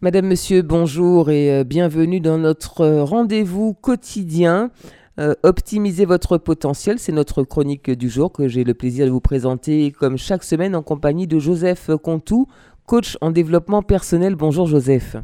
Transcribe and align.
Madame, 0.00 0.28
Monsieur, 0.28 0.62
bonjour 0.62 1.28
et 1.28 1.50
euh, 1.50 1.64
bienvenue 1.64 2.20
dans 2.20 2.38
notre 2.38 2.82
euh, 2.82 3.02
rendez-vous 3.02 3.74
quotidien. 3.74 4.70
Euh, 5.18 5.34
optimisez 5.42 6.04
votre 6.04 6.38
potentiel, 6.38 7.00
c'est 7.00 7.10
notre 7.10 7.42
chronique 7.42 7.90
du 7.90 8.08
jour 8.08 8.30
que 8.30 8.46
j'ai 8.46 8.62
le 8.62 8.74
plaisir 8.74 9.06
de 9.06 9.10
vous 9.10 9.20
présenter 9.20 9.90
comme 9.90 10.16
chaque 10.16 10.44
semaine 10.44 10.76
en 10.76 10.84
compagnie 10.84 11.26
de 11.26 11.40
Joseph 11.40 11.90
Contou, 12.00 12.46
coach 12.86 13.18
en 13.20 13.32
développement 13.32 13.82
personnel. 13.82 14.36
Bonjour 14.36 14.68
Joseph. 14.68 15.16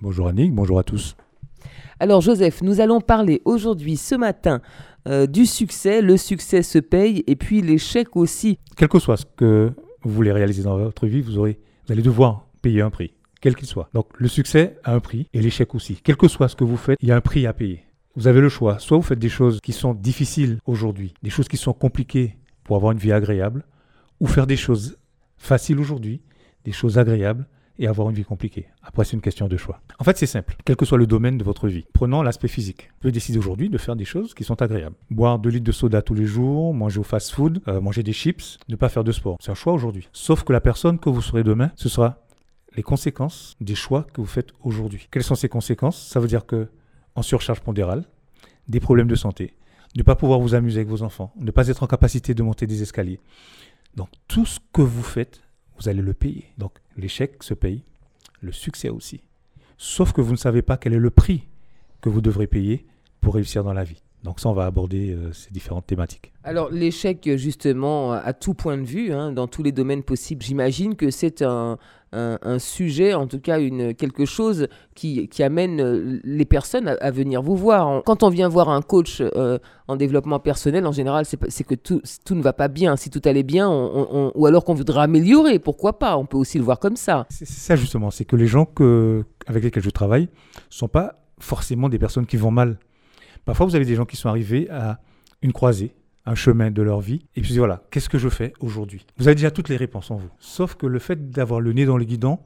Bonjour 0.00 0.28
Annick, 0.28 0.54
bonjour 0.54 0.78
à 0.78 0.82
tous. 0.82 1.14
Alors 2.00 2.22
Joseph, 2.22 2.62
nous 2.62 2.80
allons 2.80 3.02
parler 3.02 3.42
aujourd'hui, 3.44 3.98
ce 3.98 4.14
matin, 4.14 4.62
du 5.28 5.44
succès. 5.44 6.00
Le 6.00 6.16
succès 6.16 6.62
se 6.62 6.78
paye 6.78 7.22
et 7.26 7.36
puis 7.36 7.60
l'échec 7.60 8.16
aussi. 8.16 8.58
Quel 8.78 8.88
que 8.88 8.98
soit 8.98 9.18
ce 9.18 9.26
que 9.36 9.72
vous 10.02 10.10
voulez 10.10 10.32
réaliser 10.32 10.62
dans 10.62 10.78
votre 10.78 11.06
vie, 11.06 11.20
vous, 11.20 11.36
aurez, 11.36 11.58
vous 11.86 11.92
allez 11.92 12.02
devoir 12.02 12.46
payer 12.62 12.80
un 12.80 12.88
prix 12.88 13.12
quel 13.40 13.54
qu'il 13.54 13.68
soit. 13.68 13.88
Donc 13.94 14.08
le 14.18 14.28
succès 14.28 14.78
a 14.84 14.94
un 14.94 15.00
prix 15.00 15.28
et 15.32 15.40
l'échec 15.40 15.74
aussi. 15.74 16.00
Quel 16.02 16.16
que 16.16 16.28
soit 16.28 16.48
ce 16.48 16.56
que 16.56 16.64
vous 16.64 16.76
faites, 16.76 16.98
il 17.00 17.08
y 17.08 17.12
a 17.12 17.16
un 17.16 17.20
prix 17.20 17.46
à 17.46 17.52
payer. 17.52 17.84
Vous 18.14 18.28
avez 18.28 18.40
le 18.40 18.48
choix. 18.48 18.78
Soit 18.78 18.96
vous 18.96 19.02
faites 19.02 19.18
des 19.18 19.28
choses 19.28 19.60
qui 19.60 19.72
sont 19.72 19.94
difficiles 19.94 20.58
aujourd'hui, 20.64 21.14
des 21.22 21.30
choses 21.30 21.48
qui 21.48 21.58
sont 21.58 21.74
compliquées 21.74 22.36
pour 22.64 22.76
avoir 22.76 22.92
une 22.92 22.98
vie 22.98 23.12
agréable, 23.12 23.64
ou 24.20 24.26
faire 24.26 24.46
des 24.46 24.56
choses 24.56 24.96
faciles 25.36 25.78
aujourd'hui, 25.78 26.22
des 26.64 26.72
choses 26.72 26.98
agréables 26.98 27.46
et 27.78 27.86
avoir 27.86 28.08
une 28.08 28.16
vie 28.16 28.24
compliquée. 28.24 28.68
Après, 28.82 29.04
c'est 29.04 29.12
une 29.12 29.20
question 29.20 29.48
de 29.48 29.56
choix. 29.56 29.80
En 29.98 30.04
fait, 30.04 30.16
c'est 30.16 30.26
simple, 30.26 30.56
quel 30.64 30.76
que 30.76 30.84
soit 30.84 30.98
le 30.98 31.06
domaine 31.06 31.36
de 31.36 31.44
votre 31.44 31.68
vie. 31.68 31.84
Prenons 31.92 32.22
l'aspect 32.22 32.48
physique. 32.48 32.88
Vous 32.92 33.00
pouvez 33.00 33.12
décider 33.12 33.38
aujourd'hui 33.38 33.68
de 33.68 33.78
faire 33.78 33.96
des 33.96 34.04
choses 34.04 34.34
qui 34.34 34.44
sont 34.44 34.60
agréables. 34.62 34.96
Boire 35.10 35.38
2 35.38 35.50
litres 35.50 35.64
de 35.64 35.72
soda 35.72 36.02
tous 36.02 36.14
les 36.14 36.24
jours, 36.24 36.72
manger 36.74 37.00
au 37.00 37.02
fast-food, 37.02 37.60
euh, 37.68 37.80
manger 37.80 38.02
des 38.02 38.12
chips, 38.12 38.58
ne 38.68 38.76
pas 38.76 38.88
faire 38.88 39.04
de 39.04 39.12
sport. 39.12 39.36
C'est 39.40 39.50
un 39.50 39.54
choix 39.54 39.72
aujourd'hui. 39.72 40.08
Sauf 40.12 40.42
que 40.42 40.52
la 40.52 40.60
personne 40.60 40.98
que 40.98 41.10
vous 41.10 41.22
serez 41.22 41.44
demain, 41.44 41.70
ce 41.76 41.88
sera 41.88 42.25
les 42.76 42.82
conséquences 42.82 43.56
des 43.60 43.74
choix 43.74 44.06
que 44.12 44.20
vous 44.20 44.26
faites 44.26 44.50
aujourd'hui. 44.62 45.08
Quelles 45.10 45.24
sont 45.24 45.34
ces 45.34 45.48
conséquences? 45.48 46.06
Ça 46.08 46.20
veut 46.20 46.28
dire 46.28 46.46
que 46.46 46.68
en 47.14 47.22
surcharge 47.22 47.60
pondérale, 47.60 48.04
des 48.68 48.80
problèmes 48.80 49.08
de 49.08 49.14
santé, 49.14 49.54
ne 49.96 50.02
pas 50.02 50.16
pouvoir 50.16 50.38
vous 50.40 50.54
amuser 50.54 50.80
avec 50.80 50.88
vos 50.88 51.02
enfants, 51.02 51.32
ne 51.40 51.50
pas 51.50 51.68
être 51.68 51.82
en 51.82 51.86
capacité 51.86 52.34
de 52.34 52.42
monter 52.42 52.66
des 52.66 52.82
escaliers. 52.82 53.20
Donc 53.94 54.10
tout 54.28 54.44
ce 54.44 54.60
que 54.72 54.82
vous 54.82 55.02
faites, 55.02 55.40
vous 55.78 55.88
allez 55.88 56.02
le 56.02 56.12
payer. 56.12 56.52
Donc 56.58 56.72
l'échec 56.96 57.42
se 57.42 57.54
paye, 57.54 57.82
le 58.42 58.52
succès 58.52 58.90
aussi. 58.90 59.22
Sauf 59.78 60.12
que 60.12 60.20
vous 60.20 60.32
ne 60.32 60.36
savez 60.36 60.62
pas 60.62 60.76
quel 60.76 60.92
est 60.92 60.98
le 60.98 61.10
prix 61.10 61.48
que 62.02 62.10
vous 62.10 62.20
devrez 62.20 62.46
payer 62.46 62.86
pour 63.20 63.34
réussir 63.34 63.64
dans 63.64 63.72
la 63.72 63.84
vie. 63.84 64.02
Donc 64.26 64.40
ça, 64.40 64.48
on 64.48 64.54
va 64.54 64.66
aborder 64.66 65.12
euh, 65.12 65.32
ces 65.32 65.52
différentes 65.52 65.86
thématiques. 65.86 66.32
Alors 66.42 66.68
l'échec, 66.72 67.30
justement, 67.36 68.10
à 68.10 68.32
tout 68.32 68.54
point 68.54 68.76
de 68.76 68.82
vue, 68.82 69.12
hein, 69.12 69.30
dans 69.30 69.46
tous 69.46 69.62
les 69.62 69.70
domaines 69.70 70.02
possibles, 70.02 70.42
j'imagine 70.42 70.96
que 70.96 71.12
c'est 71.12 71.42
un, 71.42 71.78
sujet, 72.58 73.14
en 73.14 73.28
tout 73.28 73.38
cas 73.38 73.60
une, 73.60 73.94
quelque 73.94 74.24
chose 74.24 74.66
qui, 74.96 75.28
amène 75.40 75.80
euh, 75.80 76.18
les 76.24 76.44
personnes 76.44 76.88
à, 77.00 77.10
venir 77.12 77.40
vous 77.40 77.54
voir. 77.54 78.02
Quand 78.04 78.24
on 78.24 78.28
vient 78.28 78.48
voir 78.48 78.68
un 78.68 78.82
coach 78.82 79.20
euh, 79.20 79.58
en 79.86 79.94
développement 79.94 80.40
personnel, 80.40 80.86
en 80.88 80.92
général, 80.92 81.24
c'est 81.24 81.64
que 81.64 81.76
tout, 81.76 82.02
tout, 82.24 82.34
ne 82.34 82.42
va 82.42 82.52
pas 82.52 82.66
bien. 82.66 82.96
Si 82.96 83.10
tout 83.10 83.22
allait 83.26 83.44
bien, 83.44 83.70
ou 83.70 84.46
alors 84.46 84.64
qu'on 84.64 84.74
voudrait 84.74 85.02
améliorer, 85.02 85.60
pourquoi 85.60 86.00
pas? 86.00 86.16
On 86.16 86.26
peut 86.26 86.38
aussi 86.38 86.58
le 86.58 86.64
voir 86.64 86.80
comme 86.80 86.96
ça. 86.96 87.26
C'est 87.30 87.46
ça 87.46 87.76
justement, 87.76 88.10
c'est 88.10 88.24
que 88.24 88.34
les 88.34 88.48
gens 88.48 88.64
que, 88.64 89.24
avec 89.46 89.62
lesquels 89.62 89.84
je 89.84 89.90
travaille 89.90 90.22
ne 90.22 90.60
sont 90.70 90.88
pas 90.88 91.22
forcément 91.38 91.88
des 91.88 92.00
personnes 92.00 92.26
qui 92.26 92.36
vont 92.36 92.50
mal. 92.50 92.78
Parfois, 93.46 93.64
vous 93.64 93.74
avez 93.76 93.86
des 93.86 93.94
gens 93.94 94.04
qui 94.04 94.16
sont 94.16 94.28
arrivés 94.28 94.68
à 94.70 95.00
une 95.40 95.54
croisée, 95.54 95.94
un 96.26 96.34
chemin 96.34 96.70
de 96.70 96.82
leur 96.82 97.00
vie, 97.00 97.24
et 97.36 97.40
puis 97.40 97.56
voilà, 97.56 97.82
qu'est-ce 97.90 98.08
que 98.08 98.18
je 98.18 98.28
fais 98.28 98.52
aujourd'hui? 98.60 99.06
Vous 99.16 99.28
avez 99.28 99.36
déjà 99.36 99.50
toutes 99.50 99.68
les 99.68 99.76
réponses 99.76 100.10
en 100.10 100.16
vous. 100.16 100.28
Sauf 100.38 100.74
que 100.74 100.86
le 100.86 100.98
fait 100.98 101.30
d'avoir 101.30 101.60
le 101.60 101.72
nez 101.72 101.86
dans 101.86 101.96
le 101.96 102.04
guidon, 102.04 102.40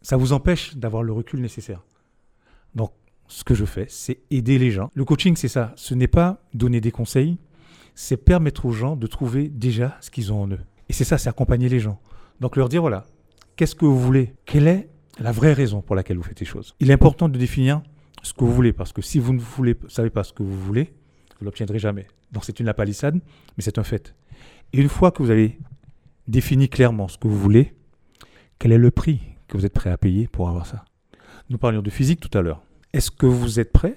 ça 0.00 0.16
vous 0.16 0.32
empêche 0.32 0.76
d'avoir 0.76 1.02
le 1.02 1.12
recul 1.12 1.40
nécessaire. 1.40 1.82
Donc, 2.74 2.92
ce 3.26 3.42
que 3.42 3.54
je 3.54 3.64
fais, 3.64 3.86
c'est 3.88 4.20
aider 4.30 4.58
les 4.58 4.70
gens. 4.70 4.92
Le 4.94 5.04
coaching, 5.04 5.34
c'est 5.34 5.48
ça. 5.48 5.72
Ce 5.74 5.94
n'est 5.94 6.06
pas 6.06 6.40
donner 6.54 6.80
des 6.80 6.92
conseils, 6.92 7.38
c'est 7.96 8.16
permettre 8.16 8.66
aux 8.66 8.72
gens 8.72 8.94
de 8.94 9.08
trouver 9.08 9.48
déjà 9.48 9.96
ce 10.00 10.10
qu'ils 10.10 10.32
ont 10.32 10.42
en 10.42 10.48
eux. 10.48 10.60
Et 10.88 10.92
c'est 10.92 11.02
ça, 11.02 11.18
c'est 11.18 11.28
accompagner 11.28 11.68
les 11.68 11.80
gens. 11.80 11.98
Donc 12.38 12.54
leur 12.54 12.68
dire, 12.68 12.82
voilà, 12.82 13.04
qu'est-ce 13.56 13.74
que 13.74 13.84
vous 13.84 13.98
voulez? 13.98 14.34
Quelle 14.44 14.68
est 14.68 14.88
la 15.18 15.32
vraie 15.32 15.54
raison 15.54 15.82
pour 15.82 15.96
laquelle 15.96 16.18
vous 16.18 16.22
faites 16.22 16.38
les 16.38 16.46
choses? 16.46 16.76
Il 16.78 16.90
est 16.90 16.94
important 16.94 17.28
de 17.28 17.36
définir 17.36 17.82
ce 18.22 18.32
que 18.32 18.44
vous 18.44 18.52
voulez, 18.52 18.72
parce 18.72 18.92
que 18.92 19.02
si 19.02 19.18
vous 19.18 19.32
ne 19.32 19.40
voulez, 19.40 19.76
savez 19.88 20.10
pas 20.10 20.24
ce 20.24 20.32
que 20.32 20.42
vous 20.42 20.58
voulez, 20.58 20.94
vous 21.38 21.44
l'obtiendrez 21.44 21.78
jamais. 21.78 22.06
Donc 22.32 22.44
c'est 22.44 22.58
une 22.60 22.66
lapalissade, 22.66 23.14
mais 23.56 23.62
c'est 23.62 23.78
un 23.78 23.84
fait. 23.84 24.14
Et 24.72 24.80
une 24.80 24.88
fois 24.88 25.10
que 25.10 25.22
vous 25.22 25.30
avez 25.30 25.58
défini 26.28 26.68
clairement 26.68 27.08
ce 27.08 27.18
que 27.18 27.28
vous 27.28 27.38
voulez, 27.38 27.74
quel 28.58 28.72
est 28.72 28.78
le 28.78 28.90
prix 28.90 29.20
que 29.48 29.56
vous 29.56 29.66
êtes 29.66 29.74
prêt 29.74 29.90
à 29.90 29.96
payer 29.96 30.26
pour 30.26 30.48
avoir 30.48 30.66
ça 30.66 30.84
Nous 31.50 31.58
parlions 31.58 31.82
de 31.82 31.90
physique 31.90 32.20
tout 32.20 32.36
à 32.36 32.42
l'heure. 32.42 32.62
Est-ce 32.92 33.10
que 33.10 33.26
vous 33.26 33.60
êtes 33.60 33.72
prêt 33.72 33.96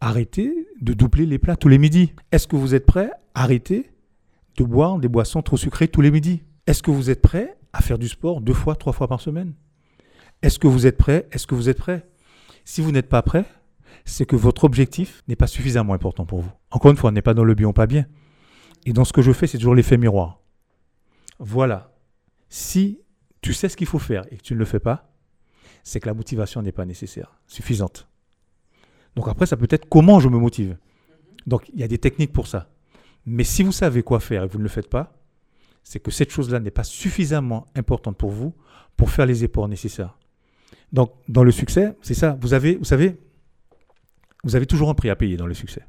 à 0.00 0.08
arrêter 0.08 0.68
de 0.80 0.92
doubler 0.92 1.26
les 1.26 1.38
plats 1.38 1.56
tous 1.56 1.68
les 1.68 1.78
midis 1.78 2.12
Est-ce 2.30 2.46
que 2.46 2.56
vous 2.56 2.74
êtes 2.74 2.86
prêt 2.86 3.10
à 3.34 3.42
arrêter 3.42 3.90
de 4.56 4.64
boire 4.64 4.98
des 4.98 5.08
boissons 5.08 5.42
trop 5.42 5.56
sucrées 5.56 5.88
tous 5.88 6.00
les 6.00 6.10
midis 6.10 6.42
Est-ce 6.66 6.82
que 6.82 6.90
vous 6.90 7.10
êtes 7.10 7.22
prêt 7.22 7.56
à 7.72 7.80
faire 7.80 7.98
du 7.98 8.08
sport 8.08 8.40
deux 8.40 8.52
fois, 8.52 8.76
trois 8.76 8.92
fois 8.92 9.08
par 9.08 9.20
semaine 9.20 9.54
Est-ce 10.42 10.58
que 10.58 10.68
vous 10.68 10.86
êtes 10.86 10.96
prêt 10.96 11.26
Est-ce 11.32 11.46
que 11.46 11.54
vous 11.54 11.68
êtes 11.68 11.78
prêt 11.78 12.06
Si 12.64 12.80
vous 12.80 12.92
n'êtes 12.92 13.08
pas 13.08 13.22
prêt, 13.22 13.44
c'est 14.04 14.26
que 14.26 14.36
votre 14.36 14.64
objectif 14.64 15.22
n'est 15.28 15.36
pas 15.36 15.46
suffisamment 15.46 15.94
important 15.94 16.26
pour 16.26 16.40
vous. 16.40 16.52
Encore 16.70 16.90
une 16.90 16.96
fois, 16.96 17.10
on 17.10 17.12
n'est 17.12 17.22
pas 17.22 17.34
dans 17.34 17.44
le 17.44 17.54
bien 17.54 17.68
ou 17.68 17.72
pas 17.72 17.86
bien. 17.86 18.06
Et 18.86 18.92
dans 18.92 19.04
ce 19.04 19.12
que 19.12 19.22
je 19.22 19.32
fais, 19.32 19.46
c'est 19.46 19.58
toujours 19.58 19.74
l'effet 19.74 19.96
miroir. 19.96 20.40
Voilà. 21.38 21.92
Si 22.48 23.00
tu 23.40 23.52
sais 23.52 23.68
ce 23.68 23.76
qu'il 23.76 23.86
faut 23.86 23.98
faire 23.98 24.24
et 24.30 24.36
que 24.36 24.42
tu 24.42 24.54
ne 24.54 24.58
le 24.58 24.64
fais 24.64 24.80
pas, 24.80 25.10
c'est 25.82 26.00
que 26.00 26.06
la 26.06 26.14
motivation 26.14 26.62
n'est 26.62 26.72
pas 26.72 26.86
nécessaire, 26.86 27.38
suffisante. 27.46 28.08
Donc 29.16 29.28
après, 29.28 29.46
ça 29.46 29.56
peut 29.56 29.68
être 29.70 29.88
comment 29.88 30.20
je 30.20 30.28
me 30.28 30.38
motive. 30.38 30.76
Donc 31.46 31.68
il 31.72 31.80
y 31.80 31.84
a 31.84 31.88
des 31.88 31.98
techniques 31.98 32.32
pour 32.32 32.46
ça. 32.46 32.70
Mais 33.26 33.44
si 33.44 33.62
vous 33.62 33.72
savez 33.72 34.02
quoi 34.02 34.20
faire 34.20 34.44
et 34.44 34.46
vous 34.46 34.58
ne 34.58 34.62
le 34.62 34.68
faites 34.68 34.88
pas, 34.88 35.12
c'est 35.82 36.00
que 36.00 36.10
cette 36.10 36.30
chose-là 36.30 36.60
n'est 36.60 36.70
pas 36.70 36.84
suffisamment 36.84 37.66
importante 37.74 38.16
pour 38.16 38.30
vous 38.30 38.54
pour 38.96 39.10
faire 39.10 39.26
les 39.26 39.44
efforts 39.44 39.68
nécessaires. 39.68 40.16
Donc 40.94 41.10
dans 41.28 41.42
le 41.42 41.50
succès, 41.50 41.96
c'est 42.02 42.14
ça. 42.14 42.38
Vous 42.40 42.54
avez, 42.54 42.76
vous 42.76 42.84
savez, 42.84 43.16
vous 44.44 44.54
avez 44.54 44.64
toujours 44.64 44.88
un 44.88 44.94
prix 44.94 45.10
à 45.10 45.16
payer 45.16 45.36
dans 45.36 45.46
le 45.46 45.54
succès. 45.54 45.82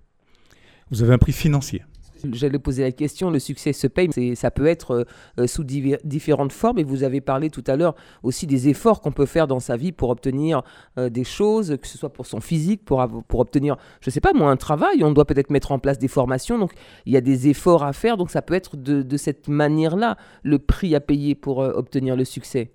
Vous 0.89 1.03
avez 1.03 1.13
un 1.13 1.19
prix 1.19 1.31
financier. 1.31 1.83
J'allais 2.31 2.57
poser 2.57 2.81
la 2.81 2.91
question, 2.91 3.29
le 3.29 3.37
succès 3.37 3.71
se 3.71 3.85
paye, 3.85 4.09
ça 4.35 4.49
peut 4.49 4.65
être 4.65 4.91
euh, 4.91 5.03
euh, 5.39 5.45
sous 5.45 5.63
différentes 5.63 6.53
formes, 6.53 6.79
et 6.79 6.83
vous 6.83 7.03
avez 7.03 7.21
parlé 7.21 7.51
tout 7.51 7.63
à 7.67 7.75
l'heure 7.75 7.93
aussi 8.23 8.47
des 8.47 8.67
efforts 8.67 9.01
qu'on 9.01 9.11
peut 9.11 9.27
faire 9.27 9.45
dans 9.45 9.59
sa 9.59 9.77
vie 9.77 9.91
pour 9.91 10.09
obtenir 10.09 10.63
euh, 10.97 11.09
des 11.09 11.23
choses, 11.23 11.77
que 11.79 11.85
ce 11.85 11.99
soit 11.99 12.11
pour 12.11 12.25
son 12.25 12.39
physique, 12.39 12.83
pour, 12.83 13.05
pour 13.27 13.41
obtenir, 13.41 13.77
je 14.01 14.09
ne 14.09 14.11
sais 14.11 14.21
pas 14.21 14.33
moi, 14.33 14.49
un 14.49 14.57
travail, 14.57 15.03
on 15.03 15.11
doit 15.11 15.25
peut-être 15.25 15.51
mettre 15.51 15.71
en 15.71 15.77
place 15.77 15.99
des 15.99 16.07
formations, 16.07 16.57
donc 16.57 16.71
il 17.05 17.13
y 17.13 17.17
a 17.17 17.21
des 17.21 17.47
efforts 17.47 17.83
à 17.83 17.93
faire, 17.93 18.17
donc 18.17 18.31
ça 18.31 18.41
peut 18.41 18.55
être 18.55 18.75
de, 18.75 19.03
de 19.03 19.17
cette 19.17 19.47
manière-là 19.47 20.17
le 20.41 20.57
prix 20.57 20.95
à 20.95 21.01
payer 21.01 21.35
pour 21.35 21.59
obtenir 21.59 22.15
le 22.15 22.25
succès. 22.25 22.71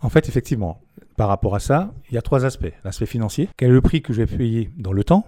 En 0.00 0.08
fait, 0.08 0.28
effectivement, 0.28 0.80
par 1.18 1.28
rapport 1.28 1.56
à 1.56 1.58
ça, 1.58 1.92
il 2.08 2.14
y 2.14 2.16
a 2.16 2.22
trois 2.22 2.44
aspects. 2.44 2.72
L'aspect 2.84 3.04
financier, 3.04 3.48
quel 3.56 3.70
est 3.70 3.72
le 3.72 3.80
prix 3.80 4.02
que 4.02 4.12
je 4.12 4.22
vais 4.22 4.36
payer 4.36 4.70
dans 4.78 4.92
le 4.92 5.02
temps 5.02 5.26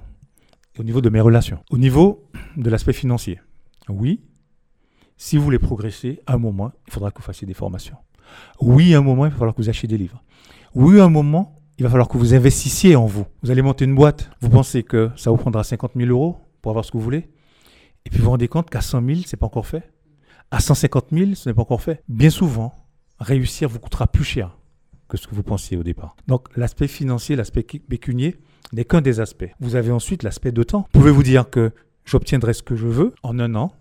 au 0.79 0.85
niveau 0.85 1.01
de 1.01 1.11
mes 1.11 1.21
relations. 1.21 1.59
Au 1.69 1.79
niveau 1.79 2.31
de 2.57 2.71
l'aspect 2.71 2.93
financier, 2.93 3.41
oui, 3.89 4.21
si 5.17 5.37
vous 5.37 5.43
voulez 5.43 5.59
progresser, 5.59 6.21
à 6.29 6.35
un 6.35 6.39
moment, 6.39 6.71
il 6.87 6.93
faudra 6.93 7.11
que 7.11 7.19
vous 7.19 7.25
fassiez 7.25 7.45
des 7.45 7.55
formations. 7.55 7.97
Oui, 8.61 8.95
à 8.95 8.99
un 8.99 9.03
moment, 9.03 9.27
il 9.27 9.33
va 9.33 9.37
falloir 9.37 9.53
que 9.53 9.61
vous 9.61 9.69
achetiez 9.69 9.89
des 9.89 9.99
livres. 9.99 10.23
Oui, 10.77 11.01
à 11.01 11.05
un 11.05 11.11
moment, 11.11 11.61
il 11.77 11.83
va 11.83 11.91
falloir 11.91 12.07
que 12.07 12.17
vous 12.17 12.35
investissiez 12.35 12.95
en 12.95 13.07
vous. 13.07 13.27
Vous 13.43 13.51
allez 13.51 13.61
monter 13.61 13.85
une 13.85 13.97
boîte, 13.97 14.31
vous 14.41 14.49
pensez 14.49 14.85
que 14.85 15.11
ça 15.17 15.33
vous 15.33 15.39
prendra 15.39 15.65
50 15.65 15.95
000 15.97 16.09
euros 16.09 16.39
pour 16.63 16.71
avoir 16.71 16.85
ce 16.85 16.93
que 16.93 16.99
vous 16.99 17.03
voulez, 17.03 17.29
et 18.05 18.11
puis 18.11 18.21
vous 18.21 18.27
vous 18.27 18.31
rendez 18.31 18.47
compte 18.47 18.71
qu'à 18.71 18.81
100 18.81 19.05
000, 19.05 19.21
ce 19.27 19.35
n'est 19.35 19.41
pas 19.41 19.47
encore 19.47 19.67
fait. 19.67 19.91
À 20.53 20.61
150 20.61 21.07
000, 21.11 21.35
ce 21.35 21.49
n'est 21.49 21.55
pas 21.55 21.63
encore 21.63 21.83
fait. 21.83 22.05
Bien 22.09 22.31
souvent, 22.31 22.73
réussir 23.19 23.69
vous 23.69 23.81
coûtera 23.81 24.07
plus 24.07 24.25
cher 24.25 24.57
que 25.11 25.19
ce 25.19 25.27
que 25.27 25.35
vous 25.35 25.43
pensiez 25.43 25.77
au 25.77 25.83
départ. 25.83 26.17
Donc 26.27 26.49
l'aspect 26.57 26.89
financier, 26.89 27.37
l'aspect 27.37 27.63
pécunier 27.63 28.37
n'est 28.73 28.85
qu'un 28.85 29.03
des 29.03 29.21
aspects. 29.21 29.51
Vous 29.61 29.77
avez 29.77 29.91
ensuite 29.91 30.23
l'aspect 30.23 30.53
de 30.53 30.63
temps. 30.63 30.87
Pouvez-vous 30.93 31.23
dire 31.23 31.51
que 31.51 31.73
j'obtiendrai 32.05 32.55
ce 32.55 32.63
que 32.63 32.77
je 32.77 32.87
veux 32.87 33.13
en 33.23 33.39
un 33.39 33.55
an, 33.55 33.73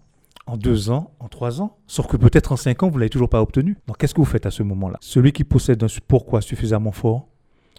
en 0.47 0.57
deux 0.57 0.89
ans, 0.89 1.13
en 1.19 1.27
trois 1.27 1.61
ans, 1.61 1.77
sauf 1.85 2.07
que 2.07 2.17
peut-être 2.17 2.51
en 2.51 2.57
cinq 2.57 2.81
ans, 2.81 2.89
vous 2.89 2.95
ne 2.95 3.01
l'avez 3.01 3.11
toujours 3.11 3.29
pas 3.29 3.41
obtenu. 3.41 3.77
Donc 3.87 3.97
qu'est-ce 3.97 4.15
que 4.15 4.21
vous 4.21 4.25
faites 4.25 4.47
à 4.47 4.51
ce 4.51 4.63
moment-là? 4.63 4.97
Celui 4.99 5.31
qui 5.31 5.43
possède 5.43 5.83
un 5.83 5.87
pourquoi 6.07 6.41
suffisamment 6.41 6.91
fort 6.91 7.27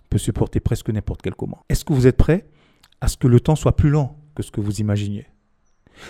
peut 0.08 0.18
supporter 0.18 0.60
presque 0.60 0.88
n'importe 0.90 1.20
quel 1.22 1.34
comment. 1.34 1.64
Est-ce 1.68 1.84
que 1.84 1.92
vous 1.92 2.06
êtes 2.06 2.16
prêt 2.16 2.46
à 3.00 3.08
ce 3.08 3.16
que 3.16 3.26
le 3.26 3.40
temps 3.40 3.56
soit 3.56 3.76
plus 3.76 3.90
lent 3.90 4.16
que 4.34 4.42
ce 4.42 4.52
que 4.52 4.60
vous 4.60 4.80
imaginiez? 4.80 5.26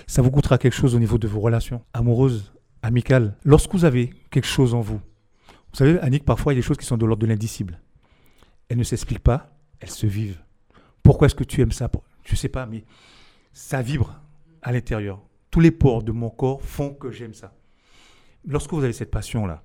Ça 0.06 0.20
vous 0.22 0.30
coûtera 0.30 0.58
quelque 0.58 0.74
chose 0.74 0.94
au 0.94 0.98
niveau 0.98 1.18
de 1.18 1.26
vos 1.26 1.40
relations 1.40 1.82
amoureuses, 1.94 2.52
amicales. 2.82 3.36
Lorsque 3.44 3.72
vous 3.72 3.84
avez 3.84 4.10
quelque 4.30 4.46
chose 4.46 4.74
en 4.74 4.80
vous, 4.80 5.00
vous 5.72 5.76
savez, 5.76 5.98
Annick, 6.00 6.24
parfois, 6.24 6.52
il 6.52 6.56
y 6.56 6.58
a 6.58 6.62
des 6.62 6.66
choses 6.66 6.76
qui 6.76 6.86
sont 6.86 6.96
de 6.96 7.06
l'ordre 7.06 7.22
de 7.22 7.26
l'indicible. 7.26 7.80
Elles 8.68 8.78
ne 8.78 8.82
s'expliquent 8.82 9.22
pas, 9.22 9.56
elles 9.80 9.90
se 9.90 10.06
vivent. 10.06 10.40
Pourquoi 11.02 11.26
est-ce 11.26 11.34
que 11.34 11.44
tu 11.44 11.60
aimes 11.60 11.72
ça 11.72 11.90
Je 12.24 12.32
ne 12.32 12.36
sais 12.36 12.48
pas, 12.48 12.66
mais 12.66 12.84
ça 13.52 13.82
vibre 13.82 14.20
à 14.62 14.72
l'intérieur. 14.72 15.22
Tous 15.50 15.60
les 15.60 15.70
pores 15.70 16.02
de 16.02 16.12
mon 16.12 16.30
corps 16.30 16.62
font 16.62 16.94
que 16.94 17.10
j'aime 17.10 17.34
ça. 17.34 17.54
Lorsque 18.46 18.72
vous 18.72 18.84
avez 18.84 18.92
cette 18.92 19.10
passion-là, 19.10 19.62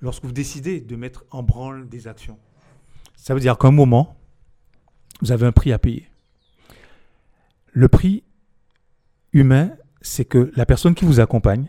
lorsque 0.00 0.24
vous 0.24 0.32
décidez 0.32 0.80
de 0.80 0.96
mettre 0.96 1.24
en 1.30 1.42
branle 1.42 1.88
des 1.88 2.08
actions, 2.08 2.38
Ça 3.16 3.34
veut 3.34 3.40
dire 3.40 3.58
qu'à 3.58 3.68
un 3.68 3.72
moment, 3.72 4.16
vous 5.20 5.30
avez 5.30 5.46
un 5.46 5.52
prix 5.52 5.72
à 5.72 5.78
payer. 5.78 6.08
Le 7.72 7.86
prix 7.86 8.24
humain, 9.34 9.72
c'est 10.00 10.24
que 10.24 10.50
la 10.56 10.64
personne 10.64 10.94
qui 10.94 11.04
vous 11.04 11.20
accompagne, 11.20 11.66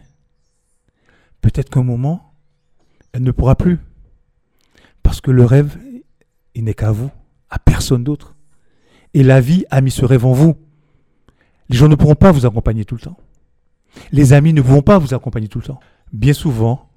peut-être 1.41 1.69
qu'à 1.69 1.81
un 1.81 1.83
moment, 1.83 2.30
elle 3.13 3.23
ne 3.23 3.31
pourra 3.31 3.55
plus. 3.55 3.79
Parce 5.03 5.21
que 5.21 5.31
le 5.31 5.45
rêve, 5.45 5.77
il 6.55 6.63
n'est 6.63 6.73
qu'à 6.73 6.91
vous, 6.91 7.11
à 7.49 7.59
personne 7.59 8.03
d'autre. 8.03 8.35
Et 9.13 9.23
la 9.23 9.41
vie 9.41 9.65
a 9.69 9.81
mis 9.81 9.91
ce 9.91 10.05
rêve 10.05 10.25
en 10.25 10.33
vous. 10.33 10.55
Les 11.69 11.77
gens 11.77 11.89
ne 11.89 11.95
pourront 11.95 12.15
pas 12.15 12.31
vous 12.31 12.45
accompagner 12.45 12.85
tout 12.85 12.95
le 12.95 13.01
temps. 13.01 13.17
Les 14.11 14.33
amis 14.33 14.53
ne 14.53 14.61
pourront 14.61 14.81
pas 14.81 14.97
vous 14.97 15.13
accompagner 15.13 15.47
tout 15.47 15.59
le 15.59 15.65
temps. 15.65 15.79
Bien 16.13 16.33
souvent, 16.33 16.89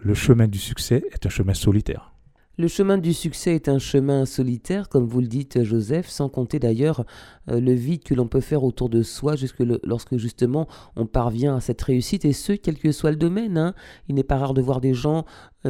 le 0.00 0.14
chemin 0.14 0.48
du 0.48 0.58
succès 0.58 1.04
est 1.12 1.26
un 1.26 1.28
chemin 1.28 1.54
solitaire. 1.54 2.12
Le 2.58 2.68
chemin 2.68 2.98
du 2.98 3.14
succès 3.14 3.54
est 3.54 3.68
un 3.70 3.78
chemin 3.78 4.26
solitaire, 4.26 4.90
comme 4.90 5.06
vous 5.06 5.22
le 5.22 5.26
dites 5.26 5.62
Joseph, 5.62 6.08
sans 6.08 6.28
compter 6.28 6.58
d'ailleurs 6.58 7.06
euh, 7.50 7.60
le 7.60 7.72
vide 7.72 8.04
que 8.04 8.12
l'on 8.12 8.28
peut 8.28 8.42
faire 8.42 8.62
autour 8.62 8.90
de 8.90 9.02
soi 9.02 9.36
lorsque 9.84 10.18
justement 10.18 10.68
on 10.94 11.06
parvient 11.06 11.56
à 11.56 11.60
cette 11.60 11.80
réussite, 11.80 12.26
et 12.26 12.34
ce, 12.34 12.52
quel 12.52 12.76
que 12.76 12.92
soit 12.92 13.10
le 13.10 13.16
domaine. 13.16 13.56
Hein. 13.56 13.74
Il 14.08 14.16
n'est 14.16 14.22
pas 14.22 14.36
rare 14.36 14.52
de 14.52 14.60
voir 14.60 14.82
des 14.82 14.92
gens 14.92 15.24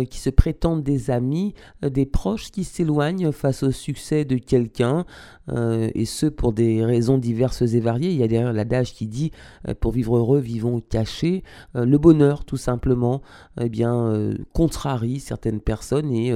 qui 0.08 0.18
se 0.18 0.30
prétendent 0.30 0.82
des 0.82 1.10
amis, 1.10 1.54
euh, 1.84 1.90
des 1.90 2.06
proches 2.06 2.50
qui 2.50 2.64
s'éloignent 2.64 3.32
face 3.32 3.62
au 3.62 3.70
succès 3.70 4.24
de 4.24 4.36
quelqu'un, 4.36 5.04
et 5.94 6.04
ce 6.04 6.26
pour 6.26 6.52
des 6.52 6.84
raisons 6.84 7.18
diverses 7.18 7.62
et 7.62 7.80
variées. 7.80 8.10
Il 8.10 8.16
y 8.16 8.22
a 8.22 8.28
derrière 8.28 8.52
l'adage 8.52 8.94
qui 8.94 9.08
dit 9.08 9.32
pour 9.80 9.90
vivre 9.90 10.16
heureux, 10.16 10.38
vivons 10.38 10.80
cachés. 10.80 11.42
le 11.74 11.98
bonheur, 11.98 12.44
tout 12.44 12.56
simplement, 12.56 13.22
eh 13.60 13.68
bien, 13.68 14.32
contrarie 14.52 15.18
certaines 15.18 15.60
personnes 15.60 16.12
et 16.12 16.32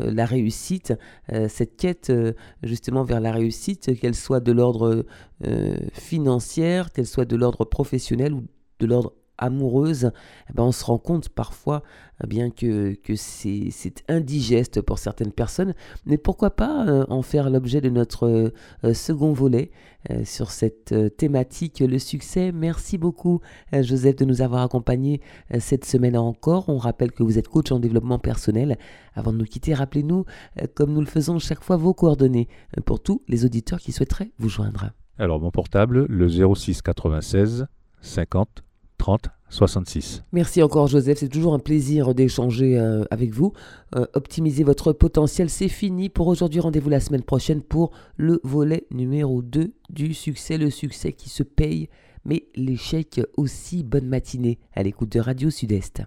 euh, 0.00 0.10
la 0.10 0.26
réussite, 0.26 0.92
euh, 1.32 1.48
cette 1.48 1.76
quête 1.76 2.10
euh, 2.10 2.32
justement 2.62 3.04
vers 3.04 3.20
la 3.20 3.32
réussite, 3.32 3.98
qu'elle 3.98 4.14
soit 4.14 4.40
de 4.40 4.52
l'ordre 4.52 5.04
financier, 5.92 6.82
qu'elle 6.94 7.06
soit 7.06 7.26
de 7.26 7.36
l'ordre 7.36 7.66
professionnel 7.66 8.32
ou 8.32 8.44
de 8.78 8.86
l'ordre 8.86 9.12
amoureuse, 9.38 10.10
eh 10.48 10.52
ben 10.52 10.64
on 10.64 10.72
se 10.72 10.84
rend 10.84 10.98
compte 10.98 11.28
parfois 11.28 11.82
eh 12.22 12.26
bien 12.26 12.50
que, 12.50 12.94
que 12.94 13.16
c'est 13.16 14.04
indigeste 14.08 14.80
pour 14.80 14.98
certaines 14.98 15.32
personnes, 15.32 15.74
mais 16.06 16.16
pourquoi 16.16 16.50
pas 16.50 16.86
euh, 16.86 17.04
en 17.08 17.22
faire 17.22 17.50
l'objet 17.50 17.80
de 17.80 17.90
notre 17.90 18.52
euh, 18.84 18.94
second 18.94 19.32
volet 19.32 19.72
euh, 20.10 20.24
sur 20.24 20.50
cette 20.50 20.94
thématique, 21.16 21.80
le 21.80 21.98
succès. 21.98 22.52
Merci 22.52 22.98
beaucoup 22.98 23.40
Joseph 23.72 24.16
de 24.16 24.24
nous 24.24 24.42
avoir 24.42 24.62
accompagnés 24.62 25.20
cette 25.58 25.84
semaine 25.84 26.16
encore. 26.16 26.68
On 26.68 26.78
rappelle 26.78 27.10
que 27.10 27.22
vous 27.22 27.38
êtes 27.38 27.48
coach 27.48 27.72
en 27.72 27.78
développement 27.78 28.18
personnel. 28.18 28.78
Avant 29.14 29.32
de 29.32 29.38
nous 29.38 29.44
quitter, 29.44 29.74
rappelez-nous, 29.74 30.24
comme 30.74 30.92
nous 30.92 31.00
le 31.00 31.06
faisons 31.06 31.38
chaque 31.38 31.62
fois, 31.62 31.76
vos 31.76 31.94
coordonnées 31.94 32.48
pour 32.84 33.00
tous 33.00 33.22
les 33.28 33.44
auditeurs 33.44 33.80
qui 33.80 33.92
souhaiteraient 33.92 34.32
vous 34.38 34.48
joindre. 34.48 34.90
Alors 35.18 35.40
mon 35.40 35.50
portable, 35.50 36.06
le 36.08 36.28
06 36.28 36.82
96 36.82 37.66
50 38.00 38.64
30 39.04 39.28
66. 39.50 40.22
Merci 40.32 40.62
encore 40.62 40.86
Joseph, 40.86 41.18
c'est 41.18 41.28
toujours 41.28 41.52
un 41.52 41.58
plaisir 41.58 42.14
d'échanger 42.14 42.78
euh, 42.78 43.04
avec 43.10 43.34
vous. 43.34 43.52
Euh, 43.94 44.06
optimisez 44.14 44.64
votre 44.64 44.94
potentiel, 44.94 45.50
c'est 45.50 45.68
fini 45.68 46.08
pour 46.08 46.26
aujourd'hui. 46.26 46.60
Rendez-vous 46.60 46.88
la 46.88 47.00
semaine 47.00 47.22
prochaine 47.22 47.60
pour 47.60 47.90
le 48.16 48.40
volet 48.44 48.86
numéro 48.90 49.42
2 49.42 49.74
du 49.90 50.14
succès, 50.14 50.56
le 50.56 50.70
succès 50.70 51.12
qui 51.12 51.28
se 51.28 51.42
paye, 51.42 51.90
mais 52.24 52.46
l'échec 52.56 53.20
aussi. 53.36 53.84
Bonne 53.84 54.06
matinée 54.06 54.58
à 54.72 54.82
l'écoute 54.82 55.12
de 55.12 55.20
Radio 55.20 55.50
Sud-Est. 55.50 56.04